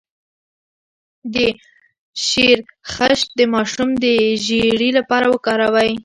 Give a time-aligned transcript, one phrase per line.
[1.33, 1.35] د
[2.25, 4.05] شیرخشت د ماشوم د
[4.45, 5.91] ژیړي لپاره وکاروئ